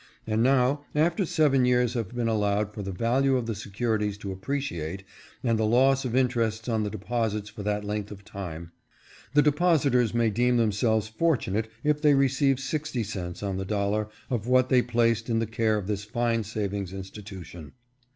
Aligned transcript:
And 0.25 0.41
now, 0.41 0.83
after 0.95 1.27
seven 1.27 1.63
years 1.63 1.93
have 1.93 2.07
been 2.09 2.25
FALSE 2.25 2.41
APPEARANCES. 2.43 2.71
493 2.71 2.71
allowed 2.71 2.73
for 2.73 2.81
the 2.81 3.29
value 3.29 3.37
of 3.37 3.45
the 3.45 3.53
securities 3.53 4.17
to 4.17 4.31
appreciate 4.31 5.03
and 5.43 5.59
the 5.59 5.67
loss 5.67 6.05
of 6.05 6.15
interests 6.15 6.67
on 6.67 6.81
the 6.81 6.89
deposits 6.89 7.49
for 7.51 7.61
that 7.61 7.83
length 7.83 8.09
of 8.09 8.25
time, 8.25 8.71
the 9.35 9.43
depositors 9.43 10.15
may 10.15 10.31
deem 10.31 10.57
themselves 10.57 11.07
fortunate 11.07 11.69
if 11.83 12.01
they 12.01 12.15
receive 12.15 12.59
sixty 12.59 13.03
cents 13.03 13.43
on 13.43 13.57
the 13.57 13.63
dollar 13.63 14.09
of 14.31 14.47
what 14.47 14.69
they 14.69 14.81
placed 14.81 15.29
in 15.29 15.37
the 15.37 15.45
care 15.45 15.77
of 15.77 15.85
this 15.85 16.03
fine 16.03 16.43
savings 16.43 16.93
institution. 16.93 17.73